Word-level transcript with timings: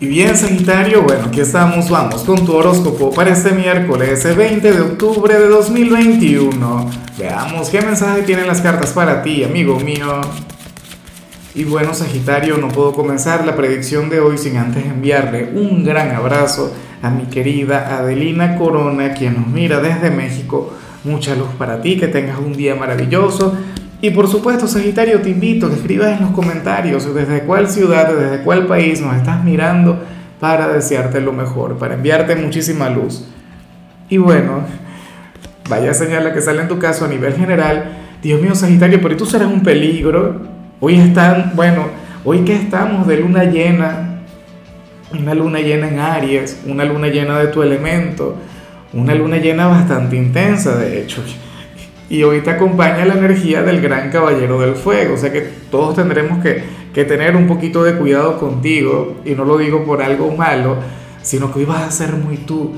Y 0.00 0.06
bien, 0.06 0.36
Sagitario, 0.36 1.02
bueno, 1.02 1.24
aquí 1.26 1.40
estamos, 1.40 1.90
vamos 1.90 2.22
con 2.22 2.46
tu 2.46 2.54
horóscopo 2.54 3.10
para 3.10 3.30
este 3.30 3.50
miércoles 3.50 4.22
20 4.36 4.72
de 4.72 4.80
octubre 4.80 5.34
de 5.36 5.48
2021. 5.48 6.90
Veamos 7.18 7.68
qué 7.68 7.80
mensaje 7.80 8.22
tienen 8.22 8.46
las 8.46 8.60
cartas 8.60 8.92
para 8.92 9.24
ti, 9.24 9.42
amigo 9.42 9.80
mío. 9.80 10.20
Y 11.56 11.64
bueno, 11.64 11.94
Sagitario, 11.94 12.58
no 12.58 12.68
puedo 12.68 12.92
comenzar 12.92 13.44
la 13.44 13.56
predicción 13.56 14.08
de 14.08 14.20
hoy 14.20 14.38
sin 14.38 14.56
antes 14.56 14.86
enviarle 14.86 15.50
un 15.52 15.82
gran 15.82 16.14
abrazo 16.14 16.72
a 17.02 17.10
mi 17.10 17.24
querida 17.24 17.98
Adelina 17.98 18.56
Corona, 18.56 19.14
quien 19.14 19.34
nos 19.34 19.48
mira 19.48 19.80
desde 19.80 20.12
México. 20.12 20.74
Mucha 21.02 21.34
luz 21.34 21.48
para 21.58 21.82
ti, 21.82 21.98
que 21.98 22.06
tengas 22.06 22.38
un 22.38 22.52
día 22.52 22.76
maravilloso. 22.76 23.52
Y 24.00 24.10
por 24.10 24.28
supuesto, 24.28 24.68
Sagitario, 24.68 25.20
te 25.20 25.30
invito 25.30 25.66
a 25.66 25.70
que 25.70 25.76
escribas 25.76 26.18
en 26.18 26.26
los 26.26 26.30
comentarios 26.30 27.12
desde 27.12 27.40
cuál 27.40 27.68
ciudad, 27.68 28.14
desde 28.14 28.44
cuál 28.44 28.66
país 28.66 29.00
nos 29.00 29.16
estás 29.16 29.42
mirando 29.42 30.00
para 30.38 30.68
desearte 30.68 31.20
lo 31.20 31.32
mejor, 31.32 31.78
para 31.78 31.94
enviarte 31.94 32.36
muchísima 32.36 32.88
luz. 32.88 33.24
Y 34.08 34.18
bueno, 34.18 34.62
vaya 35.68 35.92
señal 35.94 36.32
que 36.32 36.40
sale 36.40 36.62
en 36.62 36.68
tu 36.68 36.78
caso 36.78 37.06
a 37.06 37.08
nivel 37.08 37.34
general. 37.34 37.96
Dios 38.22 38.40
mío, 38.40 38.54
Sagitario, 38.54 39.00
pero 39.02 39.16
tú 39.16 39.26
serás 39.26 39.48
un 39.48 39.64
peligro. 39.64 40.42
Hoy 40.78 40.94
están, 40.94 41.52
bueno, 41.56 41.88
hoy 42.24 42.40
que 42.44 42.54
estamos 42.54 43.04
de 43.08 43.18
luna 43.18 43.44
llena, 43.44 44.20
una 45.12 45.34
luna 45.34 45.58
llena 45.58 45.88
en 45.88 45.98
Aries, 45.98 46.62
una 46.66 46.84
luna 46.84 47.08
llena 47.08 47.36
de 47.40 47.48
tu 47.48 47.62
elemento, 47.62 48.36
una 48.92 49.14
luna 49.16 49.38
llena 49.38 49.66
bastante 49.66 50.14
intensa, 50.14 50.76
de 50.76 51.02
hecho. 51.02 51.20
Y 52.10 52.22
hoy 52.22 52.40
te 52.40 52.50
acompaña 52.50 53.04
la 53.04 53.14
energía 53.14 53.62
del 53.62 53.80
gran 53.80 54.10
caballero 54.10 54.60
del 54.60 54.74
fuego. 54.74 55.14
O 55.14 55.18
sea 55.18 55.32
que 55.32 55.42
todos 55.70 55.94
tendremos 55.94 56.42
que, 56.42 56.62
que, 56.94 57.04
tener 57.04 57.36
un 57.36 57.46
poquito 57.46 57.84
de 57.84 57.94
cuidado 57.94 58.38
contigo. 58.38 59.16
Y 59.24 59.32
no 59.32 59.44
lo 59.44 59.58
digo 59.58 59.84
por 59.84 60.02
algo 60.02 60.34
malo, 60.34 60.76
sino 61.22 61.52
que 61.52 61.60
hoy 61.60 61.64
vas 61.66 61.82
a 61.82 61.90
ser 61.90 62.12
muy 62.14 62.38
tú. 62.38 62.72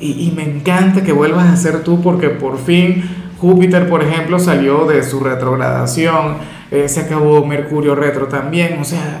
Y, 0.00 0.28
y 0.28 0.32
me 0.32 0.42
encanta 0.42 1.02
que 1.04 1.12
vuelvas 1.12 1.46
a 1.46 1.56
ser 1.56 1.84
tú 1.84 2.02
porque 2.02 2.28
por 2.28 2.58
fin 2.58 3.04
Júpiter, 3.42 3.88
por 3.88 4.04
ejemplo, 4.04 4.38
salió 4.38 4.86
de 4.86 5.02
su 5.02 5.18
retrogradación. 5.18 6.36
Eh, 6.70 6.88
se 6.88 7.00
acabó 7.00 7.44
Mercurio 7.44 7.96
retro 7.96 8.28
también. 8.28 8.78
O 8.80 8.84
sea, 8.84 9.20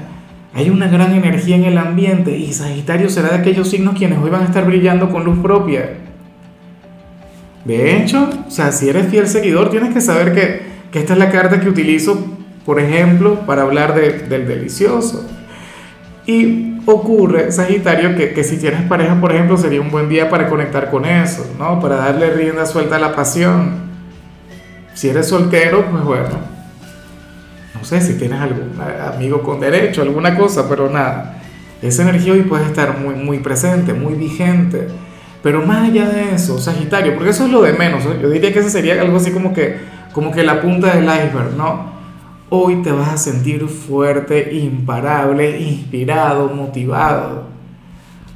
hay 0.54 0.70
una 0.70 0.86
gran 0.86 1.12
energía 1.12 1.56
en 1.56 1.64
el 1.64 1.76
ambiente. 1.76 2.30
Y 2.38 2.52
Sagitario 2.52 3.10
será 3.10 3.30
de 3.30 3.38
aquellos 3.38 3.68
signos 3.68 3.96
quienes 3.98 4.20
hoy 4.20 4.30
van 4.30 4.42
a 4.42 4.44
estar 4.44 4.64
brillando 4.64 5.10
con 5.10 5.24
luz 5.24 5.40
propia. 5.40 5.94
De 7.64 7.96
hecho, 7.96 8.28
o 8.46 8.50
sea, 8.50 8.72
si 8.72 8.88
eres 8.88 9.08
fiel 9.08 9.28
seguidor, 9.28 9.70
tienes 9.70 9.94
que 9.94 10.00
saber 10.00 10.32
que, 10.32 10.62
que 10.90 10.98
esta 10.98 11.12
es 11.12 11.18
la 11.18 11.30
carta 11.30 11.60
que 11.60 11.68
utilizo, 11.68 12.26
por 12.64 12.80
ejemplo, 12.80 13.46
para 13.46 13.62
hablar 13.62 13.94
de, 13.94 14.18
del 14.20 14.48
delicioso. 14.48 15.28
Y 16.26 16.78
ocurre, 16.86 17.52
Sagitario, 17.52 18.16
que, 18.16 18.32
que, 18.32 18.44
si 18.44 18.56
tienes 18.56 18.82
pareja, 18.82 19.20
por 19.20 19.32
ejemplo, 19.32 19.56
sería 19.56 19.80
un 19.80 19.90
buen 19.90 20.08
día 20.08 20.28
para 20.28 20.48
conectar 20.48 20.90
con 20.90 21.04
eso, 21.04 21.46
¿no? 21.58 21.80
Para 21.80 21.96
darle 21.96 22.30
rienda 22.30 22.66
suelta 22.66 22.96
a 22.96 22.98
la 22.98 23.14
pasión. 23.14 23.82
Si 24.94 25.08
eres 25.08 25.28
soltero, 25.28 25.86
pues 25.90 26.04
bueno, 26.04 26.38
no 27.74 27.84
sé 27.84 28.00
si 28.00 28.14
tienes 28.14 28.40
algún 28.40 28.72
amigo 29.14 29.42
con 29.42 29.58
derecho, 29.60 30.02
alguna 30.02 30.36
cosa, 30.36 30.68
pero 30.68 30.90
nada. 30.90 31.40
Esa 31.80 32.02
energía 32.02 32.34
hoy 32.34 32.42
puede 32.42 32.64
estar 32.66 32.98
muy, 32.98 33.14
muy 33.14 33.38
presente, 33.38 33.92
muy 33.92 34.14
vigente. 34.14 34.86
Pero 35.42 35.66
más 35.66 35.88
allá 35.88 36.08
de 36.08 36.34
eso, 36.34 36.58
Sagitario, 36.58 37.14
porque 37.14 37.30
eso 37.30 37.46
es 37.46 37.50
lo 37.50 37.62
de 37.62 37.72
menos, 37.72 38.04
yo 38.04 38.30
diría 38.30 38.52
que 38.52 38.60
ese 38.60 38.70
sería 38.70 39.00
algo 39.00 39.16
así 39.16 39.32
como 39.32 39.52
que, 39.52 39.76
como 40.12 40.30
que 40.30 40.44
la 40.44 40.60
punta 40.60 40.94
del 40.94 41.04
iceberg, 41.04 41.56
¿no? 41.56 41.90
Hoy 42.48 42.82
te 42.82 42.92
vas 42.92 43.08
a 43.08 43.16
sentir 43.16 43.66
fuerte, 43.66 44.54
imparable, 44.54 45.58
inspirado, 45.58 46.48
motivado. 46.48 47.46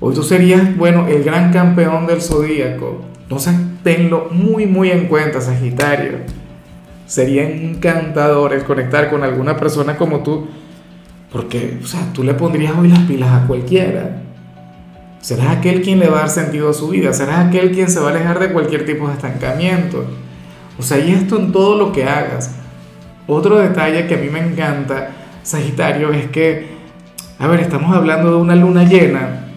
Hoy 0.00 0.14
tú 0.14 0.22
serías, 0.22 0.76
bueno, 0.76 1.06
el 1.06 1.22
gran 1.22 1.52
campeón 1.52 2.06
del 2.06 2.22
zodíaco. 2.22 3.02
Entonces, 3.22 3.54
tenlo 3.84 4.28
muy, 4.30 4.66
muy 4.66 4.90
en 4.90 5.06
cuenta, 5.06 5.40
Sagitario. 5.40 6.18
Sería 7.06 7.48
encantador 7.48 8.52
el 8.52 8.64
conectar 8.64 9.10
con 9.10 9.22
alguna 9.22 9.56
persona 9.56 9.96
como 9.96 10.20
tú, 10.20 10.48
porque, 11.30 11.78
o 11.82 11.86
sea, 11.86 12.12
tú 12.12 12.24
le 12.24 12.34
pondrías 12.34 12.76
hoy 12.76 12.88
las 12.88 13.00
pilas 13.00 13.30
a 13.30 13.46
cualquiera. 13.46 14.22
Serás 15.26 15.56
aquel 15.56 15.82
quien 15.82 15.98
le 15.98 16.06
va 16.06 16.18
a 16.18 16.20
dar 16.20 16.30
sentido 16.30 16.70
a 16.70 16.72
su 16.72 16.86
vida, 16.86 17.12
serás 17.12 17.48
aquel 17.48 17.72
quien 17.72 17.90
se 17.90 17.98
va 17.98 18.10
a 18.10 18.10
alejar 18.12 18.38
de 18.38 18.52
cualquier 18.52 18.86
tipo 18.86 19.08
de 19.08 19.14
estancamiento. 19.14 20.04
O 20.78 20.84
sea, 20.84 21.00
y 21.00 21.10
esto 21.10 21.36
en 21.36 21.50
todo 21.50 21.76
lo 21.76 21.90
que 21.90 22.04
hagas. 22.04 22.54
Otro 23.26 23.58
detalle 23.58 24.06
que 24.06 24.14
a 24.14 24.18
mí 24.18 24.28
me 24.30 24.38
encanta, 24.38 25.08
Sagitario, 25.42 26.12
es 26.12 26.28
que, 26.28 26.68
a 27.40 27.48
ver, 27.48 27.58
estamos 27.58 27.92
hablando 27.92 28.30
de 28.30 28.36
una 28.36 28.54
luna 28.54 28.84
llena, 28.84 29.48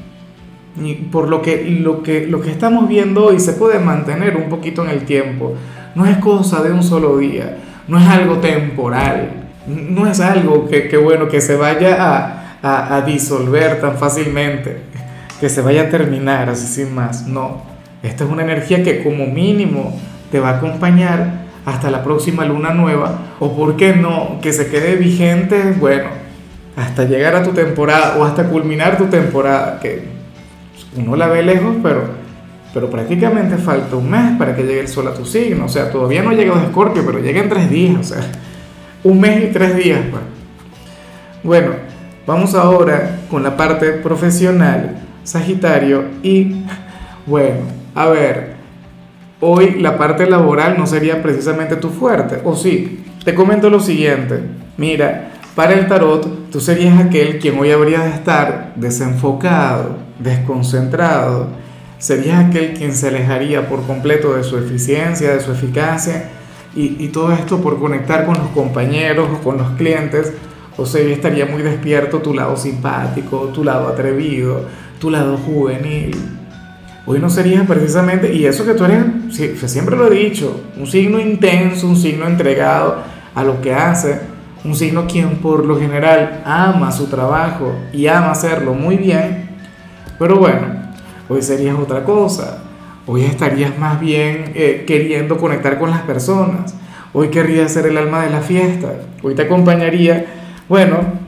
y 0.83 0.95
por 0.95 1.27
lo 1.27 1.43
que, 1.43 1.63
lo 1.65 2.01
que, 2.01 2.25
lo 2.25 2.41
que 2.41 2.49
estamos 2.49 2.89
viendo 2.89 3.25
hoy 3.25 3.39
se 3.39 3.53
puede 3.53 3.77
mantener 3.77 4.37
un 4.37 4.49
poquito 4.49 4.83
en 4.83 4.89
el 4.89 5.05
tiempo. 5.05 5.53
No 5.93 6.07
es 6.07 6.17
cosa 6.17 6.63
de 6.63 6.71
un 6.71 6.81
solo 6.81 7.15
día, 7.19 7.59
no 7.87 7.99
es 7.99 8.07
algo 8.07 8.37
temporal, 8.37 9.51
no 9.67 10.07
es 10.07 10.19
algo 10.19 10.67
que, 10.67 10.97
bueno, 10.97 11.27
que 11.27 11.41
se 11.41 11.55
vaya 11.55 12.49
a 12.63 13.01
disolver 13.05 13.79
tan 13.79 13.99
fácilmente 13.99 14.89
que 15.39 15.49
se 15.49 15.61
vaya 15.61 15.83
a 15.83 15.89
terminar 15.89 16.49
así 16.49 16.67
sin 16.67 16.93
más. 16.93 17.27
No, 17.27 17.61
esta 18.03 18.23
es 18.23 18.29
una 18.29 18.43
energía 18.43 18.83
que 18.83 19.03
como 19.03 19.25
mínimo 19.25 19.97
te 20.31 20.39
va 20.39 20.49
a 20.49 20.57
acompañar 20.57 21.49
hasta 21.65 21.91
la 21.91 22.03
próxima 22.03 22.45
luna 22.45 22.73
nueva 22.73 23.19
o 23.39 23.55
por 23.55 23.75
qué 23.75 23.93
no, 23.93 24.39
que 24.41 24.53
se 24.53 24.67
quede 24.67 24.95
vigente, 24.95 25.75
bueno, 25.79 26.09
hasta 26.75 27.03
llegar 27.03 27.35
a 27.35 27.43
tu 27.43 27.51
temporada 27.51 28.17
o 28.17 28.23
hasta 28.23 28.45
culminar 28.45 28.97
tu 28.97 29.05
temporada, 29.05 29.79
que 29.79 30.03
uno 30.95 31.15
la 31.15 31.27
ve 31.27 31.43
lejos, 31.43 31.75
pero, 31.83 32.03
pero 32.73 32.89
prácticamente 32.89 33.57
falta 33.57 33.95
un 33.95 34.09
mes 34.09 34.37
para 34.37 34.55
que 34.55 34.63
llegue 34.63 34.79
el 34.79 34.87
sol 34.87 35.07
a 35.07 35.13
tu 35.13 35.25
signo, 35.25 35.65
o 35.65 35.69
sea, 35.69 35.91
todavía 35.91 36.23
no 36.23 36.29
ha 36.29 36.33
llegado 36.33 36.61
Escorpio, 36.61 37.03
pero 37.05 37.19
llega 37.19 37.41
en 37.41 37.49
tres 37.49 37.69
días, 37.69 37.97
o 37.99 38.03
sea, 38.03 38.21
un 39.03 39.19
mes 39.19 39.43
y 39.43 39.47
tres 39.47 39.75
días. 39.75 39.99
Pues. 40.09 40.21
Bueno, 41.43 41.71
vamos 42.25 42.55
ahora 42.55 43.19
con 43.29 43.43
la 43.43 43.55
parte 43.55 43.91
profesional. 43.91 45.08
Sagitario 45.29 46.05
y 46.23 46.63
bueno, 47.27 47.59
a 47.93 48.07
ver, 48.07 48.55
hoy 49.39 49.79
la 49.79 49.95
parte 49.95 50.27
laboral 50.27 50.75
no 50.75 50.87
sería 50.87 51.21
precisamente 51.21 51.75
tu 51.75 51.89
fuerte, 51.89 52.41
o 52.43 52.55
sí, 52.55 53.05
te 53.23 53.35
comento 53.35 53.69
lo 53.69 53.79
siguiente, 53.79 54.41
mira, 54.77 55.33
para 55.53 55.73
el 55.73 55.87
tarot 55.87 56.49
tú 56.49 56.59
serías 56.59 56.99
aquel 56.99 57.37
quien 57.37 57.59
hoy 57.59 57.69
habría 57.69 57.99
de 57.99 58.09
estar 58.09 58.73
desenfocado, 58.75 59.97
desconcentrado, 60.17 61.49
serías 61.99 62.45
aquel 62.45 62.73
quien 62.73 62.93
se 62.93 63.09
alejaría 63.09 63.69
por 63.69 63.83
completo 63.85 64.35
de 64.35 64.43
su 64.43 64.57
eficiencia, 64.57 65.31
de 65.31 65.41
su 65.41 65.51
eficacia 65.51 66.29
y, 66.75 67.07
todo 67.09 67.33
esto 67.33 67.61
por 67.61 67.79
conectar 67.79 68.25
con 68.25 68.35
los 68.35 68.47
compañeros, 68.47 69.27
con 69.43 69.57
los 69.59 69.69
clientes, 69.71 70.33
o 70.75 70.87
sea, 70.87 71.01
estaría 71.01 71.45
muy 71.45 71.61
despierto 71.61 72.19
tu 72.19 72.33
lado 72.33 72.57
simpático, 72.57 73.49
tu 73.53 73.63
lado 73.63 73.89
atrevido, 73.89 74.65
tu 74.99 75.09
lado 75.09 75.37
juvenil. 75.37 76.15
Hoy 77.05 77.19
no 77.19 77.29
serías 77.29 77.65
precisamente, 77.65 78.33
y 78.33 78.45
eso 78.45 78.65
que 78.65 78.73
tú 78.73 78.85
eres, 78.85 79.05
siempre 79.65 79.95
lo 79.95 80.11
he 80.11 80.15
dicho, 80.15 80.61
un 80.77 80.85
signo 80.85 81.19
intenso, 81.19 81.87
un 81.87 81.95
signo 81.95 82.27
entregado 82.27 82.97
a 83.33 83.43
lo 83.43 83.61
que 83.61 83.73
hace, 83.73 84.19
un 84.63 84.75
signo 84.75 85.07
quien 85.07 85.37
por 85.37 85.65
lo 85.65 85.79
general 85.79 86.41
ama 86.45 86.91
su 86.91 87.07
trabajo 87.07 87.73
y 87.93 88.07
ama 88.07 88.31
hacerlo 88.31 88.73
muy 88.73 88.97
bien, 88.97 89.49
pero 90.19 90.37
bueno, 90.37 90.67
hoy 91.29 91.41
serías 91.41 91.79
otra 91.79 92.03
cosa, 92.03 92.59
hoy 93.07 93.23
estarías 93.23 93.77
más 93.79 93.99
bien 93.99 94.51
eh, 94.53 94.83
queriendo 94.85 95.37
conectar 95.37 95.79
con 95.79 95.89
las 95.89 96.01
personas, 96.01 96.75
hoy 97.13 97.29
querrías 97.29 97.71
ser 97.71 97.87
el 97.87 97.97
alma 97.97 98.23
de 98.23 98.29
la 98.29 98.41
fiesta, 98.41 98.93
hoy 99.23 99.33
te 99.33 99.43
acompañaría, 99.43 100.25
bueno, 100.67 101.18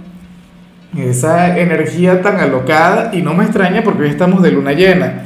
esa 0.98 1.58
energía 1.58 2.22
tan 2.22 2.40
alocada 2.40 3.12
y 3.14 3.22
no 3.22 3.34
me 3.34 3.46
extraña 3.46 3.84
porque 3.84 4.04
hoy 4.04 4.10
estamos 4.10 4.42
de 4.42 4.52
luna 4.52 4.74
llena. 4.74 5.24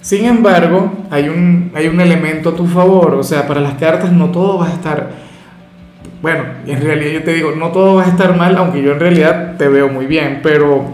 Sin 0.00 0.24
embargo, 0.24 0.92
hay 1.10 1.28
un, 1.28 1.72
hay 1.74 1.88
un 1.88 2.00
elemento 2.00 2.50
a 2.50 2.54
tu 2.54 2.66
favor, 2.66 3.14
o 3.14 3.22
sea, 3.22 3.46
para 3.46 3.60
las 3.60 3.74
cartas 3.74 4.12
no 4.12 4.30
todo 4.30 4.58
va 4.58 4.68
a 4.68 4.72
estar, 4.72 5.10
bueno, 6.22 6.44
en 6.66 6.80
realidad 6.80 7.12
yo 7.12 7.22
te 7.22 7.34
digo, 7.34 7.52
no 7.52 7.68
todo 7.68 7.96
va 7.96 8.04
a 8.04 8.08
estar 8.08 8.34
mal, 8.36 8.56
aunque 8.56 8.82
yo 8.82 8.92
en 8.92 9.00
realidad 9.00 9.56
te 9.58 9.68
veo 9.68 9.88
muy 9.88 10.06
bien, 10.06 10.40
pero 10.42 10.86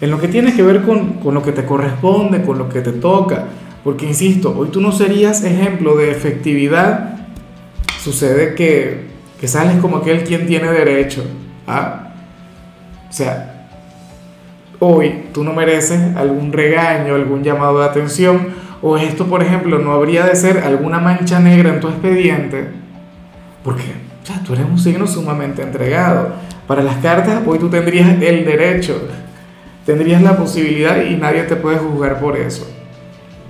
en 0.00 0.10
lo 0.10 0.20
que 0.20 0.26
tiene 0.26 0.52
que 0.54 0.62
ver 0.62 0.82
con, 0.82 1.14
con 1.14 1.34
lo 1.34 1.42
que 1.42 1.52
te 1.52 1.64
corresponde, 1.64 2.42
con 2.42 2.58
lo 2.58 2.68
que 2.68 2.80
te 2.80 2.92
toca, 2.92 3.44
porque 3.84 4.06
insisto, 4.06 4.54
hoy 4.56 4.68
tú 4.68 4.80
no 4.80 4.90
serías 4.90 5.44
ejemplo 5.44 5.96
de 5.96 6.10
efectividad, 6.10 7.18
sucede 8.02 8.54
que, 8.54 9.10
que 9.40 9.46
sales 9.46 9.76
como 9.76 9.98
aquel 9.98 10.24
quien 10.24 10.46
tiene 10.46 10.70
derecho. 10.72 11.24
¿ah? 11.68 12.09
O 13.10 13.12
sea, 13.12 13.66
hoy 14.78 15.24
tú 15.34 15.44
no 15.44 15.52
mereces 15.52 16.16
algún 16.16 16.52
regaño, 16.52 17.16
algún 17.16 17.42
llamado 17.42 17.80
de 17.80 17.86
atención, 17.86 18.48
o 18.80 18.96
esto, 18.96 19.26
por 19.26 19.42
ejemplo, 19.42 19.78
no 19.78 19.92
habría 19.92 20.24
de 20.24 20.34
ser 20.36 20.58
alguna 20.58 21.00
mancha 21.00 21.38
negra 21.40 21.74
en 21.74 21.80
tu 21.80 21.88
expediente, 21.88 22.68
porque 23.62 23.82
ya 24.24 24.42
tú 24.42 24.54
eres 24.54 24.64
un 24.64 24.78
signo 24.78 25.06
sumamente 25.06 25.62
entregado. 25.62 26.30
Para 26.66 26.82
las 26.82 26.96
cartas, 26.98 27.42
hoy 27.44 27.58
tú 27.58 27.68
tendrías 27.68 28.08
el 28.22 28.44
derecho, 28.44 29.08
tendrías 29.84 30.22
la 30.22 30.36
posibilidad 30.36 31.02
y 31.02 31.16
nadie 31.16 31.42
te 31.42 31.56
puede 31.56 31.78
juzgar 31.78 32.20
por 32.20 32.36
eso. 32.36 32.66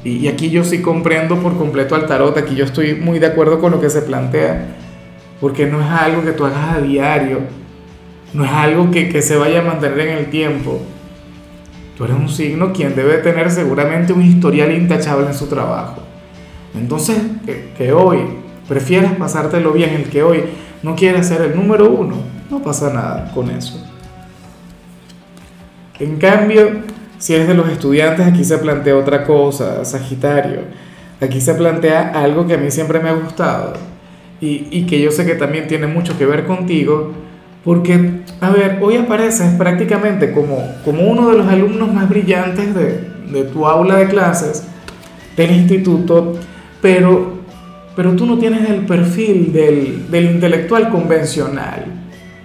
Y, 0.03 0.27
aquí 0.29 0.49
yo 0.49 0.65
sí 0.65 0.81
comprendo 0.81 1.37
por 1.37 1.59
completo 1.59 1.95
al 1.95 2.07
tarot, 2.07 2.37
aquí 2.39 2.55
yo 2.55 2.65
estoy 2.65 2.95
muy 2.95 3.19
de 3.19 3.27
acuerdo 3.27 3.61
con 3.61 3.71
lo 3.73 3.81
que 3.81 3.91
se 3.91 4.01
plantea, 4.01 4.77
porque 5.41 5.67
no 5.67 5.83
es 5.83 5.91
algo 5.91 6.23
que 6.23 6.33
tú 6.33 6.47
hagas 6.47 6.77
a 6.77 6.81
diario, 6.81 7.41
no 8.33 8.45
es 8.45 8.51
algo 8.51 8.91
que, 8.91 9.09
que 9.09 9.23
se 9.23 9.37
vaya 9.37 9.61
a 9.61 9.65
mantener 9.65 10.01
en 10.01 10.19
el 10.19 10.31
tiempo. 10.31 10.81
Tú 11.97 12.05
eres 12.05 12.17
un 12.17 12.29
signo 12.29 12.73
quien 12.73 12.95
debe 12.95 13.19
tener 13.19 13.51
seguramente 13.51 14.13
un 14.13 14.25
historial 14.25 14.73
intachable 14.73 15.27
en 15.27 15.35
su 15.35 15.47
trabajo. 15.47 16.03
Entonces, 16.75 17.19
que, 17.45 17.73
que 17.77 17.93
hoy 17.93 18.21
prefieras 18.69 19.15
pasártelo 19.15 19.73
bien, 19.73 19.91
el 19.91 20.05
que 20.05 20.23
hoy 20.23 20.45
no 20.83 20.95
quiere 20.95 21.23
ser 21.23 21.43
el 21.43 21.57
número 21.57 21.91
uno, 21.91 22.17
no 22.51 22.63
pasa 22.63 22.93
nada 22.93 23.31
con 23.35 23.51
eso. 23.51 23.85
En 25.99 26.17
cambio, 26.17 26.83
si 27.19 27.35
eres 27.35 27.49
de 27.49 27.55
los 27.55 27.69
estudiantes, 27.69 28.27
aquí 28.27 28.45
se 28.45 28.57
plantea 28.57 28.97
otra 28.97 29.25
cosa, 29.25 29.85
Sagitario. 29.85 30.61
Aquí 31.21 31.41
se 31.41 31.53
plantea 31.55 32.13
algo 32.15 32.47
que 32.47 32.55
a 32.55 32.59
mí 32.59 32.71
siempre 32.71 32.99
me 33.01 33.11
ha 33.11 33.13
gustado 33.13 33.75
y, 34.41 34.69
y 34.71 34.87
que 34.87 34.99
yo 35.01 35.11
sé 35.11 35.27
que 35.27 35.35
también 35.35 35.69
tiene 35.69 35.87
mucho 35.87 36.17
que 36.17 36.25
ver 36.25 36.47
contigo, 36.47 37.13
porque, 37.65 38.23
a 38.41 38.51
ver, 38.51 38.79
hoy 38.81 38.97
apareces 38.97 39.55
prácticamente 39.55 40.33
como, 40.33 40.75
como 40.85 41.03
uno 41.03 41.31
de 41.31 41.39
los 41.39 41.47
alumnos 41.47 41.93
más 41.93 42.09
brillantes 42.09 42.75
de, 42.75 43.11
de 43.31 43.45
tu 43.45 43.67
aula 43.67 43.97
de 43.97 44.09
clases, 44.09 44.65
del 45.37 45.53
instituto, 45.53 46.37
pero, 46.81 47.41
pero 47.95 48.13
tú 48.13 48.27
no 48.27 48.39
tienes 48.39 48.69
el 48.69 48.87
perfil 48.87 49.53
del, 49.53 50.11
del 50.11 50.33
intelectual 50.33 50.91
convencional, 50.91 51.85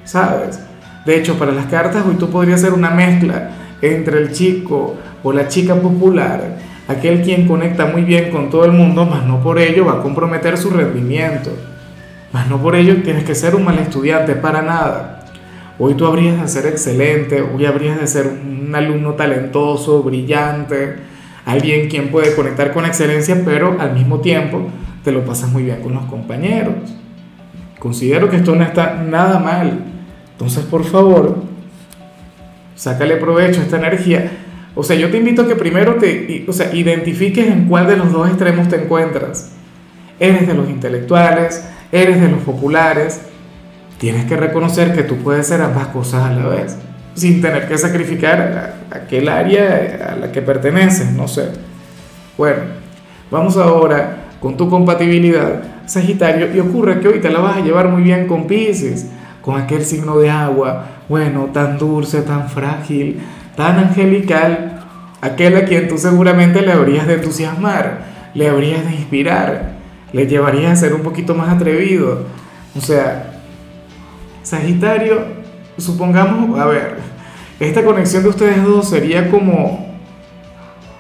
¿sabes? 0.04 0.60
De 1.06 1.18
hecho, 1.18 1.38
para 1.38 1.52
las 1.52 1.68
cartas 1.68 2.04
hoy 2.08 2.16
tú 2.16 2.30
podrías 2.30 2.62
ser 2.62 2.74
una 2.74 2.90
mezcla 2.90 3.52
entre 3.82 4.20
el 4.20 4.32
chico 4.32 4.96
o 5.24 5.32
la 5.32 5.48
chica 5.48 5.76
popular, 5.76 6.58
aquel 6.88 7.22
quien 7.22 7.48
conecta 7.48 7.86
muy 7.86 8.02
bien 8.04 8.32
con 8.32 8.50
todo 8.50 8.66
el 8.66 8.72
mundo, 8.72 9.06
mas 9.06 9.26
no 9.26 9.42
por 9.42 9.60
ello 9.60 9.86
va 9.86 9.94
a 9.94 10.02
comprometer 10.02 10.58
su 10.58 10.70
rendimiento, 10.70 11.52
no 12.44 12.62
por 12.62 12.76
ello 12.76 13.02
tienes 13.04 13.24
que 13.24 13.36
ser 13.36 13.56
un 13.56 13.64
mal 13.64 13.80
estudiante, 13.80 14.36
para 14.36 14.62
nada. 14.62 15.26
Hoy 15.80 15.94
tú 15.96 16.06
habrías 16.06 16.42
de 16.42 16.48
ser 16.48 16.66
excelente, 16.68 17.42
hoy 17.42 17.66
habrías 17.66 18.00
de 18.00 18.08
ser 18.08 18.28
un 18.28 18.74
alumno 18.76 19.14
talentoso, 19.14 20.04
brillante, 20.04 20.96
alguien 21.46 21.90
quien 21.90 22.10
puede 22.10 22.36
conectar 22.36 22.74
con 22.74 22.86
excelencia, 22.86 23.42
pero 23.46 23.78
al 23.80 23.94
mismo 23.94 24.20
tiempo 24.20 24.68
te 25.04 25.12
lo 25.12 25.26
pasas 25.26 25.52
muy 25.52 25.64
bien 25.64 25.82
con 25.82 25.94
los 25.94 26.06
compañeros. 26.06 26.76
Considero 27.80 28.30
que 28.30 28.38
esto 28.38 28.56
no 28.56 28.64
está 28.64 28.96
nada 28.96 29.40
mal. 29.40 29.80
Entonces, 30.32 30.66
por 30.66 30.84
favor, 30.84 31.44
sácale 32.76 33.18
provecho 33.18 33.62
a 33.62 33.64
esta 33.64 33.78
energía. 33.78 34.32
O 34.76 34.84
sea, 34.84 34.96
yo 34.96 35.10
te 35.10 35.18
invito 35.18 35.44
a 35.44 35.48
que 35.48 35.56
primero 35.56 35.96
te, 35.96 36.46
o 36.48 36.54
sea, 36.54 36.74
identifiques 36.74 37.48
en 37.48 37.68
cuál 37.68 37.88
de 37.88 37.98
los 37.98 38.12
dos 38.12 38.28
extremos 38.28 38.68
te 38.68 38.76
encuentras. 38.76 39.52
Eres 40.20 40.48
de 40.48 40.54
los 40.54 40.70
intelectuales, 40.70 41.66
eres 42.02 42.20
de 42.22 42.30
los 42.30 42.42
populares. 42.42 43.22
Tienes 43.98 44.26
que 44.26 44.36
reconocer 44.36 44.94
que 44.94 45.04
tú 45.04 45.18
puedes 45.18 45.48
ser 45.48 45.62
ambas 45.62 45.88
cosas 45.88 46.26
a 46.26 46.32
la 46.32 46.48
vez, 46.48 46.78
sin 47.14 47.42
tener 47.42 47.68
que 47.68 47.78
sacrificar 47.78 48.76
aquel 48.92 49.30
área 49.30 50.12
a 50.12 50.16
la 50.16 50.32
que 50.32 50.42
perteneces, 50.42 51.12
no 51.12 51.28
sé. 51.28 51.50
Bueno, 52.38 52.64
vamos 53.32 53.56
ahora 53.58 54.18
con 54.42 54.58
tu 54.58 54.70
compatibilidad, 54.70 55.62
Sagitario, 55.86 56.54
y 56.54 56.60
ocurre 56.60 57.00
que 57.00 57.08
hoy 57.08 57.20
te 57.20 57.30
la 57.30 57.40
vas 57.40 57.58
a 57.58 57.62
llevar 57.62 57.88
muy 57.88 58.04
bien 58.04 58.28
con 58.28 58.48
Pisces 58.48 59.08
con 59.46 59.62
aquel 59.62 59.86
signo 59.86 60.18
de 60.18 60.32
agua, 60.32 60.86
bueno, 61.08 61.50
tan 61.54 61.78
dulce, 61.78 62.24
tan 62.24 62.50
frágil, 62.50 63.22
tan 63.56 63.78
angelical, 63.78 64.82
aquel 65.22 65.56
a 65.56 65.66
quien 65.66 65.88
tú 65.88 66.00
seguramente 66.00 66.64
le 66.64 66.72
habrías 66.72 67.06
de 67.06 67.14
entusiasmar, 67.14 68.00
le 68.34 68.50
habrías 68.50 68.84
de 68.84 68.96
inspirar, 68.96 69.75
le 70.16 70.28
llevarías 70.28 70.72
a 70.72 70.76
ser 70.78 70.94
un 70.94 71.02
poquito 71.02 71.36
más 71.36 71.50
atrevido. 71.50 72.20
O 72.74 72.80
sea, 72.80 73.42
Sagitario, 74.44 75.20
supongamos, 75.78 76.58
a 76.58 76.66
ver, 76.68 77.00
esta 77.60 77.84
conexión 77.84 78.24
de 78.24 78.30
ustedes 78.30 78.64
dos 78.64 78.88
sería 78.88 79.30
como 79.30 79.94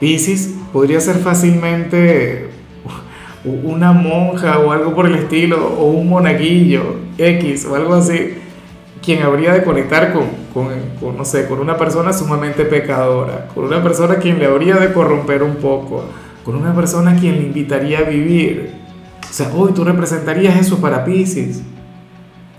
Pisces, 0.02 0.56
podría 0.74 1.00
ser 1.00 1.16
fácilmente 1.16 2.50
una 3.46 3.94
monja 3.94 4.60
o 4.60 4.74
algo 4.74 4.94
por 4.94 5.06
el 5.06 5.16
estilo, 5.16 5.66
o 5.66 5.86
un 5.86 6.10
monaguillo 6.10 6.98
X 7.18 7.66
o 7.68 7.76
algo 7.76 7.94
así, 7.94 8.34
quien 9.02 9.24
habría 9.24 9.54
de 9.54 9.64
conectar 9.64 10.12
con, 10.12 10.26
con, 10.54 11.16
no 11.16 11.24
sé, 11.24 11.48
con 11.48 11.60
una 11.60 11.78
persona 11.78 12.12
sumamente 12.12 12.66
pecadora, 12.66 13.48
con 13.56 13.64
una 13.64 13.82
persona 13.82 14.16
quien 14.16 14.40
le 14.40 14.46
habría 14.46 14.76
de 14.76 14.92
corromper 14.92 15.42
un 15.42 15.56
poco, 15.56 16.04
con 16.44 16.56
una 16.56 16.76
persona 16.76 17.16
quien 17.16 17.36
le 17.36 17.44
invitaría 17.44 18.00
a 18.00 18.04
vivir. 18.04 18.84
O 19.36 19.38
sea, 19.38 19.52
hoy 19.54 19.74
tú 19.74 19.84
representarías 19.84 20.58
eso 20.58 20.80
para 20.80 21.04
Pisces. 21.04 21.62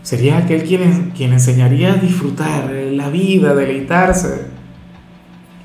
Sería 0.03 0.37
aquel 0.37 0.63
quien, 0.63 1.13
quien 1.17 1.33
enseñaría 1.33 1.95
a 1.95 1.97
disfrutar 1.97 2.71
la 2.71 3.09
vida, 3.09 3.55
deleitarse, 3.55 4.49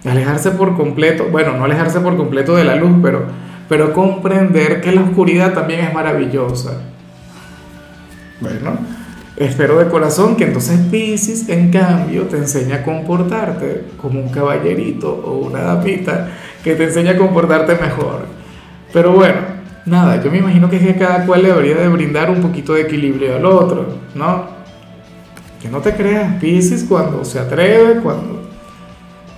alejarse 0.05 0.51
por 0.51 0.77
completo, 0.77 1.25
bueno, 1.29 1.57
no 1.57 1.65
alejarse 1.65 1.99
por 1.99 2.15
completo 2.15 2.55
de 2.55 2.63
la 2.63 2.77
luz, 2.77 2.93
pero 3.01 3.25
pero 3.67 3.91
comprender 3.91 4.79
que 4.79 4.93
la 4.93 5.01
oscuridad 5.01 5.53
también 5.53 5.81
es 5.81 5.93
maravillosa. 5.93 6.77
Bueno, 8.39 8.79
espero 9.35 9.79
de 9.79 9.89
corazón 9.89 10.37
que 10.37 10.45
entonces 10.45 10.79
Pisces, 10.89 11.49
en 11.49 11.71
cambio, 11.71 12.23
te 12.23 12.37
enseñe 12.37 12.71
a 12.71 12.83
comportarte 12.83 13.83
como 13.97 14.21
un 14.21 14.29
caballerito 14.29 15.11
o 15.11 15.39
una 15.39 15.59
damita 15.59 16.29
que 16.63 16.75
te 16.75 16.85
enseña 16.85 17.11
a 17.11 17.17
comportarte 17.17 17.75
mejor. 17.75 18.27
Pero 18.93 19.11
bueno, 19.11 19.60
nada, 19.85 20.23
yo 20.23 20.31
me 20.31 20.39
imagino 20.39 20.69
que, 20.69 20.77
es 20.77 20.83
que 20.83 20.95
cada 20.95 21.25
cual 21.25 21.43
le 21.43 21.49
debería 21.49 21.75
de 21.75 21.87
brindar 21.87 22.29
un 22.29 22.41
poquito 22.41 22.73
de 22.73 22.81
equilibrio 22.81 23.35
al 23.35 23.45
otro, 23.45 23.87
¿no? 24.15 24.45
Que 25.61 25.69
no 25.69 25.79
te 25.79 25.93
creas, 25.93 26.39
Pisces 26.39 26.85
cuando 26.87 27.23
se 27.23 27.39
atreve, 27.39 28.01
cuando 28.01 28.41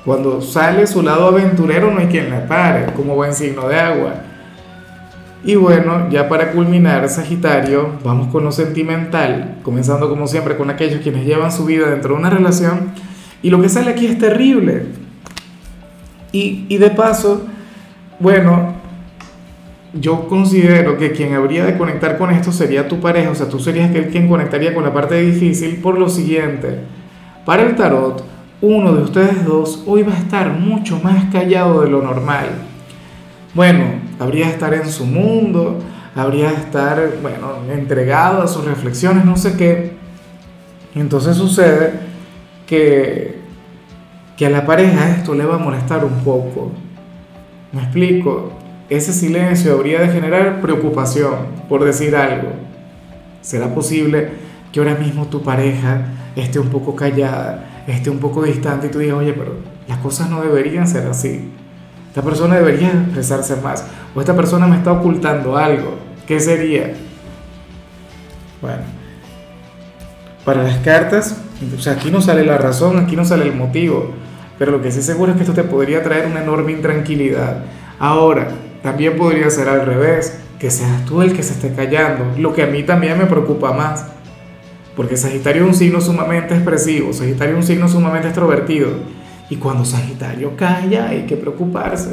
cuando 0.06 0.42
sale 0.42 0.86
su 0.86 1.01
lado 1.01 1.28
aventurero 1.28 1.90
no 1.90 2.00
hay 2.00 2.07
quien 2.07 2.30
le 2.30 2.40
pare, 2.40 2.88
como 2.94 3.16
buen 3.16 3.34
signo 3.34 3.69
de 3.69 3.80
agua. 3.80 4.16
Y 5.45 5.56
bueno, 5.56 6.10
ya 6.10 6.28
para 6.28 6.51
culminar, 6.51 7.07
Sagitario, 7.10 7.94
vamos 8.04 8.28
con 8.28 8.44
lo 8.44 8.51
sentimental, 8.51 9.60
comenzando 9.63 10.10
como 10.10 10.28
siempre 10.28 10.57
con 10.57 10.69
aquellos 10.69 11.01
quienes 11.01 11.25
llevan 11.25 11.51
su 11.51 11.66
vida 11.66 11.90
dentro 11.90 12.13
de 12.13 12.19
una 12.19 12.30
relación. 12.30 12.92
Y 13.42 13.50
lo 13.50 13.62
que 13.62 13.69
sale 13.69 13.92
aquí 13.92 14.06
es 14.06 14.18
terrible. 14.18 14.88
Y, 16.31 16.66
y 16.68 16.78
de 16.78 16.90
paso, 16.90 17.45
bueno, 18.19 18.73
yo 19.94 20.28
considero 20.28 20.97
que 20.97 21.12
quien 21.12 21.33
habría 21.33 21.66
de 21.66 21.78
conectar 21.78 22.18
con 22.18 22.31
esto 22.31 22.52
sería 22.52 22.88
tu 22.88 23.00
pareja, 23.00 23.30
o 23.30 23.35
sea, 23.35 23.47
tú 23.47 23.59
serías 23.59 23.90
aquel 23.90 24.09
quien 24.09 24.28
conectaría 24.28 24.73
con 24.73 24.83
la 24.83 24.94
parte 24.94 25.21
difícil 25.21 25.78
por 25.78 25.97
lo 26.00 26.09
siguiente. 26.09 26.80
Para 27.45 27.64
el 27.64 27.76
tarot, 27.76 28.23
uno 28.62 28.94
de 28.94 29.04
ustedes 29.04 29.45
dos 29.45 29.83
hoy 29.85 30.04
va 30.04 30.14
a 30.14 30.18
estar 30.18 30.50
mucho 30.50 31.00
más 31.04 31.26
callado 31.31 31.81
de 31.81 31.90
lo 31.90 32.02
normal. 32.02 32.47
Bueno, 33.54 33.83
habría 34.19 34.47
de 34.47 34.54
estar 34.54 34.73
en 34.73 34.90
su 34.90 35.06
mundo, 35.06 35.80
habría 36.16 36.50
de 36.50 36.56
estar, 36.56 37.12
bueno, 37.21 37.57
entregado 37.71 38.42
a 38.42 38.47
sus 38.47 38.66
reflexiones, 38.66 39.26
no 39.26 39.35
sé 39.35 39.57
qué. 39.57 39.94
entonces 40.95 41.38
sucede 41.38 42.00
que, 42.66 43.40
que 44.38 44.47
a 44.47 44.50
la 44.50 44.66
pareja 44.66 45.09
esto 45.09 45.35
le 45.35 45.45
va 45.45 45.56
a 45.56 45.59
molestar 45.59 46.04
un 46.04 46.23
poco. 46.23 46.71
¿Me 47.71 47.81
explico? 47.81 48.63
Ese 48.90 49.13
silencio 49.13 49.73
habría 49.73 50.02
de 50.02 50.09
generar 50.09 50.61
preocupación, 50.61 51.35
por 51.69 51.83
decir 51.83 52.16
algo. 52.16 52.49
¿Será 53.42 53.73
posible 53.73 54.30
que 54.71 54.80
ahora 54.80 54.95
mismo 54.95 55.28
tu 55.28 55.42
pareja 55.42 56.06
esté 56.35 56.59
un 56.59 56.69
poco 56.69 56.95
callada? 56.95 57.69
esté 57.87 58.09
un 58.09 58.19
poco 58.19 58.44
distante 58.44 58.87
y 58.87 58.90
tú 58.90 58.99
digas, 58.99 59.18
oye, 59.18 59.33
pero 59.33 59.56
las 59.87 59.97
cosas 59.99 60.30
no 60.30 60.42
deberían 60.42 60.87
ser 60.87 61.07
así. 61.07 61.52
Esta 62.07 62.21
persona 62.21 62.56
debería 62.56 62.90
expresarse 62.90 63.56
más. 63.57 63.85
O 64.16 64.19
esta 64.19 64.35
persona 64.35 64.68
me 64.68 64.78
está 64.78 64.92
ocultando 64.92 65.57
algo. 65.57 65.95
¿Qué 66.28 66.40
sería? 66.40 66.94
Bueno, 68.61 68.83
para 70.45 70.63
las 70.63 70.78
cartas, 70.78 71.37
o 71.75 71.81
sea, 71.81 71.94
aquí 71.94 72.11
no 72.11 72.21
sale 72.21 72.45
la 72.45 72.57
razón, 72.57 72.97
aquí 72.97 73.16
no 73.16 73.25
sale 73.25 73.45
el 73.45 73.56
motivo. 73.56 74.11
Pero 74.57 74.71
lo 74.71 74.81
que 74.81 74.92
sí 74.92 75.02
seguro 75.02 75.31
es 75.31 75.37
que 75.37 75.44
esto 75.44 75.56
te 75.56 75.63
podría 75.63 76.04
traer 76.04 76.28
una 76.28 76.44
enorme 76.44 76.71
intranquilidad. 76.71 77.63
Ahora, 77.99 78.49
también 78.83 79.18
podría 79.18 79.49
ser 79.49 79.69
al 79.69 79.85
revés, 79.85 80.37
que 80.59 80.69
seas 80.69 81.06
tú 81.06 81.21
el 81.21 81.33
que 81.33 81.42
se 81.42 81.54
esté 81.54 81.73
callando, 81.73 82.25
lo 82.37 82.54
que 82.54 82.63
a 82.63 82.68
mí 82.68 82.83
también 82.83 83.18
me 83.18 83.25
preocupa 83.25 83.71
más. 83.71 84.06
Porque 84.95 85.18
Sagitario 85.18 85.63
es 85.63 85.69
un 85.69 85.73
signo 85.73 86.02
sumamente 86.02 86.54
expresivo, 86.54 87.13
Sagitario 87.13 87.54
es 87.54 87.61
un 87.61 87.68
signo 87.68 87.87
sumamente 87.87 88.28
extrovertido. 88.28 88.90
Y 89.49 89.56
cuando 89.56 89.85
Sagitario 89.85 90.56
calla 90.56 91.07
hay 91.07 91.25
que 91.25 91.37
preocuparse. 91.37 92.11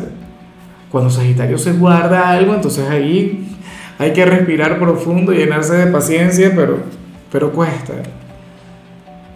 Cuando 0.91 1.11
Sagitario 1.11 1.59
se 1.59 1.73
guarda 1.73 2.31
algo, 2.31 2.55
entonces 2.55 2.89
ahí 2.89 3.49
hay 3.99 4.13
que 4.13 4.25
respirar 4.25 4.79
profundo 4.79 5.33
llenarse 5.33 5.75
de 5.75 5.87
paciencia, 5.89 6.53
pero, 6.55 6.79
pero 7.31 7.53
cuesta. 7.53 7.95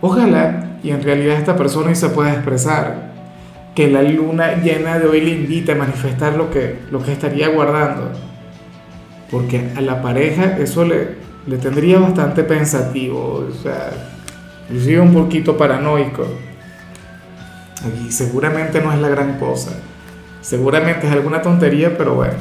Ojalá 0.00 0.78
y 0.82 0.90
en 0.90 1.02
realidad 1.02 1.38
esta 1.38 1.56
persona 1.56 1.94
se 1.94 2.10
pueda 2.10 2.32
expresar. 2.32 3.13
Que 3.74 3.88
la 3.88 4.02
luna 4.02 4.62
llena 4.62 4.98
de 4.98 5.06
hoy 5.06 5.20
le 5.20 5.30
invite 5.30 5.72
a 5.72 5.74
manifestar 5.74 6.34
lo 6.36 6.50
que, 6.50 6.78
lo 6.90 7.02
que 7.02 7.12
estaría 7.12 7.48
guardando. 7.48 8.12
Porque 9.30 9.72
a 9.76 9.80
la 9.80 10.00
pareja 10.00 10.56
eso 10.58 10.84
le, 10.84 11.16
le 11.46 11.58
tendría 11.58 11.98
bastante 11.98 12.44
pensativo, 12.44 13.46
o 13.48 13.52
sea, 13.62 13.90
inclusive 14.68 15.00
un 15.00 15.12
poquito 15.12 15.56
paranoico. 15.56 16.26
Y 18.06 18.12
seguramente 18.12 18.80
no 18.80 18.92
es 18.92 19.00
la 19.00 19.08
gran 19.08 19.38
cosa. 19.38 19.72
Seguramente 20.40 21.06
es 21.06 21.12
alguna 21.12 21.42
tontería, 21.42 21.98
pero 21.98 22.14
bueno, 22.14 22.34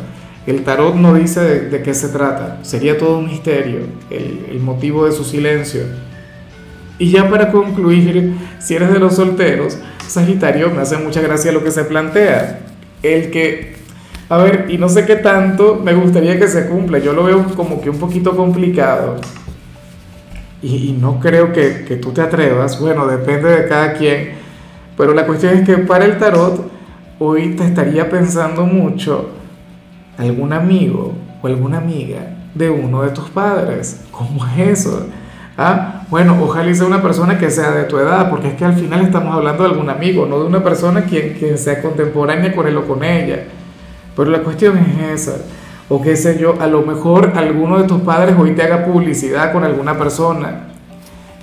el 0.45 0.63
tarot 0.63 0.95
no 0.95 1.15
dice 1.15 1.41
de, 1.69 1.81
qué 1.81 1.93
se 1.93 2.09
trata. 2.09 2.59
Sería 2.61 2.97
todo 2.97 3.17
un 3.17 3.25
misterio 3.25 3.79
el, 4.09 4.45
el 4.51 4.59
motivo 4.59 5.05
de 5.05 5.13
su 5.13 5.23
silencio. 5.23 5.81
Y 6.99 7.09
ya 7.09 7.29
para 7.29 7.51
concluir, 7.51 8.35
si 8.59 8.75
eres 8.75 8.93
de 8.93 8.99
los 8.99 9.15
solteros, 9.15 9.79
Sagitario, 10.13 10.69
me 10.69 10.79
hace 10.79 10.97
mucha 10.97 11.21
gracia 11.21 11.51
lo 11.51 11.63
que 11.63 11.71
se 11.71 11.85
plantea. 11.85 12.59
El 13.01 13.31
que, 13.31 13.73
a 14.29 14.37
ver, 14.37 14.67
y 14.69 14.77
no 14.77 14.87
sé 14.87 15.07
qué 15.07 15.15
tanto 15.15 15.81
me 15.83 15.95
gustaría 15.95 16.37
que 16.37 16.47
se 16.47 16.67
cumpla. 16.67 16.99
Yo 16.99 17.13
lo 17.13 17.23
veo 17.23 17.43
como 17.55 17.81
que 17.81 17.89
un 17.89 17.97
poquito 17.97 18.35
complicado. 18.37 19.15
Y, 20.61 20.95
no 21.01 21.19
creo 21.19 21.51
que, 21.51 21.83
que 21.83 21.95
tú 21.95 22.11
te 22.11 22.21
atrevas. 22.21 22.79
Bueno, 22.79 23.07
depende 23.07 23.49
de 23.49 23.67
cada 23.67 23.93
quien. 23.93 24.33
Pero 24.95 25.15
la 25.15 25.25
cuestión 25.25 25.55
es 25.55 25.65
que 25.65 25.79
para 25.79 26.05
el 26.05 26.19
tarot, 26.19 26.71
hoy 27.17 27.55
te 27.55 27.65
estaría 27.65 28.07
pensando 28.07 28.65
mucho 28.67 29.31
algún 30.19 30.53
amigo 30.53 31.15
o 31.41 31.47
alguna 31.47 31.79
amiga 31.79 32.35
de 32.53 32.69
uno 32.69 33.01
de 33.01 33.09
tus 33.09 33.31
padres. 33.31 34.01
¿Cómo 34.11 34.45
es 34.45 34.79
eso? 34.79 35.07
Ah, 35.57 36.02
bueno, 36.13 36.37
ojalá 36.39 36.71
sea 36.75 36.85
una 36.85 37.01
persona 37.01 37.39
que 37.39 37.49
sea 37.49 37.71
de 37.71 37.85
tu 37.85 37.97
edad, 37.97 38.29
porque 38.29 38.49
es 38.49 38.53
que 38.53 38.63
al 38.63 38.75
final 38.75 39.03
estamos 39.03 39.33
hablando 39.33 39.63
de 39.63 39.69
algún 39.71 39.89
amigo, 39.89 40.27
no 40.27 40.39
de 40.41 40.45
una 40.45 40.63
persona 40.63 41.05
quien, 41.05 41.33
quien 41.33 41.57
sea 41.57 41.81
contemporánea 41.81 42.55
con 42.55 42.67
él 42.67 42.77
o 42.77 42.85
con 42.85 43.03
ella. 43.03 43.45
Pero 44.15 44.29
la 44.29 44.43
cuestión 44.43 44.77
es 44.77 45.21
esa. 45.21 45.37
O 45.89 46.03
qué 46.03 46.15
sé 46.15 46.37
yo, 46.37 46.61
a 46.61 46.67
lo 46.67 46.83
mejor 46.83 47.33
alguno 47.35 47.81
de 47.81 47.87
tus 47.87 48.01
padres 48.01 48.35
hoy 48.37 48.51
te 48.51 48.61
haga 48.61 48.85
publicidad 48.85 49.51
con 49.51 49.63
alguna 49.63 49.97
persona 49.97 50.67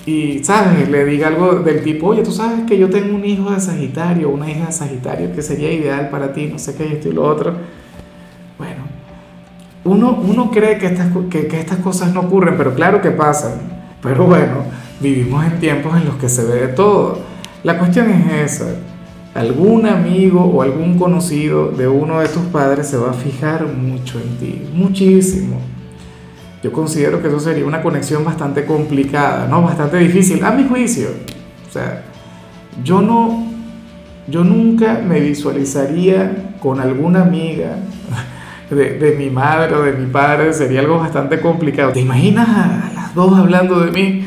y, 0.06 0.44
¿sabes? 0.44 0.88
Le 0.88 1.04
diga 1.04 1.26
algo 1.26 1.56
del 1.56 1.82
tipo, 1.82 2.06
oye, 2.06 2.22
tú 2.22 2.30
sabes 2.30 2.60
que 2.68 2.78
yo 2.78 2.88
tengo 2.88 3.16
un 3.16 3.24
hijo 3.24 3.50
de 3.50 3.58
Sagitario, 3.58 4.30
una 4.30 4.48
hija 4.48 4.66
de 4.66 4.72
Sagitario 4.72 5.32
que 5.34 5.42
sería 5.42 5.72
ideal 5.72 6.10
para 6.10 6.32
ti, 6.32 6.46
no 6.46 6.60
sé 6.60 6.76
qué, 6.76 6.92
esto 6.92 7.08
y 7.08 7.12
lo 7.12 7.24
otro. 7.24 7.54
Bueno, 8.56 8.82
uno, 9.82 10.16
uno 10.24 10.48
cree 10.52 10.78
que 10.78 10.86
estas, 10.86 11.08
que, 11.28 11.48
que 11.48 11.58
estas 11.58 11.78
cosas 11.78 12.14
no 12.14 12.20
ocurren, 12.20 12.56
pero 12.56 12.72
claro 12.72 13.00
que 13.00 13.10
pasan. 13.10 13.79
Pero 14.02 14.26
bueno, 14.26 14.64
vivimos 15.00 15.44
en 15.44 15.60
tiempos 15.60 15.96
en 15.96 16.06
los 16.06 16.16
que 16.16 16.28
se 16.28 16.44
ve 16.44 16.66
de 16.66 16.68
todo. 16.68 17.18
La 17.62 17.78
cuestión 17.78 18.10
es 18.10 18.52
esa. 18.52 18.76
Algún 19.34 19.86
amigo 19.86 20.44
o 20.44 20.62
algún 20.62 20.98
conocido 20.98 21.68
de 21.68 21.86
uno 21.86 22.20
de 22.20 22.28
tus 22.28 22.42
padres 22.44 22.88
se 22.88 22.96
va 22.96 23.10
a 23.10 23.14
fijar 23.14 23.66
mucho 23.66 24.18
en 24.18 24.36
ti, 24.38 24.68
muchísimo. 24.74 25.60
Yo 26.62 26.72
considero 26.72 27.22
que 27.22 27.28
eso 27.28 27.40
sería 27.40 27.64
una 27.64 27.80
conexión 27.80 28.24
bastante 28.24 28.66
complicada, 28.66 29.46
¿no? 29.46 29.62
Bastante 29.62 29.98
difícil, 29.98 30.44
a 30.44 30.50
mi 30.50 30.64
juicio. 30.64 31.08
O 31.68 31.72
sea, 31.72 32.02
yo 32.82 33.00
no, 33.00 33.46
yo 34.26 34.42
nunca 34.42 35.00
me 35.06 35.20
visualizaría 35.20 36.54
con 36.60 36.80
alguna 36.80 37.22
amiga 37.22 37.76
de, 38.70 38.98
de 38.98 39.16
mi 39.16 39.30
madre 39.30 39.74
o 39.74 39.82
de 39.82 39.92
mi 39.92 40.06
padre, 40.10 40.52
sería 40.52 40.80
algo 40.80 40.98
bastante 40.98 41.40
complicado. 41.40 41.92
¿Te 41.92 42.00
imaginas 42.00 42.89
dos 43.14 43.38
hablando 43.38 43.80
de 43.80 43.90
mí? 43.90 44.24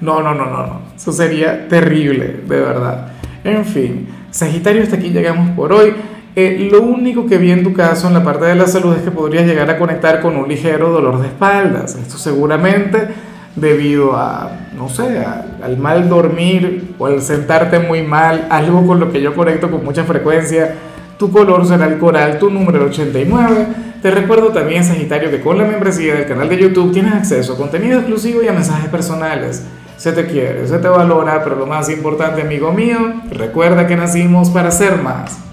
No, 0.00 0.22
no, 0.22 0.34
no, 0.34 0.46
no, 0.46 0.66
no. 0.66 0.80
Eso 0.96 1.12
sería 1.12 1.68
terrible, 1.68 2.42
de 2.46 2.60
verdad. 2.60 3.08
En 3.42 3.64
fin, 3.64 4.08
Sagitario, 4.30 4.82
hasta 4.82 4.96
aquí 4.96 5.10
llegamos 5.10 5.50
por 5.50 5.72
hoy. 5.72 5.94
Eh, 6.36 6.68
lo 6.70 6.82
único 6.82 7.26
que 7.26 7.38
vi 7.38 7.52
en 7.52 7.62
tu 7.62 7.72
caso 7.72 8.08
en 8.08 8.14
la 8.14 8.24
parte 8.24 8.44
de 8.46 8.56
la 8.56 8.66
salud 8.66 8.94
es 8.96 9.02
que 9.02 9.10
podrías 9.12 9.46
llegar 9.46 9.70
a 9.70 9.78
conectar 9.78 10.20
con 10.20 10.36
un 10.36 10.48
ligero 10.48 10.90
dolor 10.90 11.20
de 11.20 11.28
espaldas. 11.28 11.94
Esto 11.94 12.18
seguramente 12.18 13.08
debido 13.54 14.16
a, 14.16 14.50
no 14.76 14.88
sé, 14.88 15.24
al 15.62 15.78
mal 15.78 16.08
dormir 16.08 16.94
o 16.98 17.06
al 17.06 17.22
sentarte 17.22 17.78
muy 17.78 18.02
mal, 18.02 18.48
algo 18.50 18.84
con 18.84 18.98
lo 18.98 19.12
que 19.12 19.22
yo 19.22 19.34
conecto 19.34 19.70
con 19.70 19.84
mucha 19.84 20.04
frecuencia. 20.04 20.74
Tu 21.18 21.30
color 21.30 21.66
será 21.66 21.86
el 21.86 21.98
coral, 21.98 22.38
tu 22.38 22.50
número 22.50 22.78
el 22.78 22.90
89. 22.90 23.66
Te 24.02 24.10
recuerdo 24.10 24.48
también, 24.48 24.84
Sagitario, 24.84 25.30
que 25.30 25.40
con 25.40 25.56
la 25.56 25.64
membresía 25.64 26.14
del 26.14 26.26
canal 26.26 26.48
de 26.48 26.58
YouTube 26.58 26.92
tienes 26.92 27.14
acceso 27.14 27.54
a 27.54 27.56
contenido 27.56 27.98
exclusivo 27.98 28.42
y 28.42 28.48
a 28.48 28.52
mensajes 28.52 28.88
personales. 28.88 29.64
Se 29.96 30.12
te 30.12 30.26
quiere, 30.26 30.66
se 30.66 30.78
te 30.78 30.88
valora, 30.88 31.42
pero 31.44 31.56
lo 31.56 31.66
más 31.66 31.88
importante, 31.88 32.42
amigo 32.42 32.72
mío, 32.72 32.98
recuerda 33.30 33.86
que 33.86 33.96
nacimos 33.96 34.50
para 34.50 34.70
ser 34.70 35.00
más. 35.00 35.44